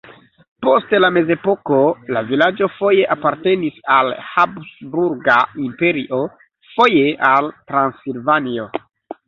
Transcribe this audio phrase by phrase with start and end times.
[0.67, 1.81] Post la mezepoko
[2.15, 5.39] la vilaĝo foje apartenis al Habsburga
[5.69, 6.25] Imperio,
[6.75, 8.71] foje al Transilvanio.